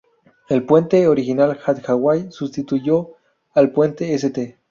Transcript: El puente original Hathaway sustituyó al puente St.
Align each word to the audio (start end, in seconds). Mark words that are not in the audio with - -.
El 0.49 0.65
puente 0.65 1.07
original 1.07 1.59
Hathaway 1.63 2.31
sustituyó 2.31 3.11
al 3.53 3.71
puente 3.71 4.11
St. 4.15 4.57